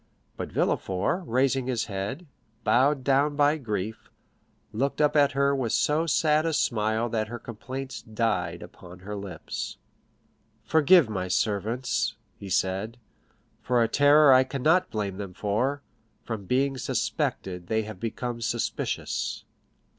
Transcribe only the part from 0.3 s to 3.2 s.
But Villefort, raising his head, bowed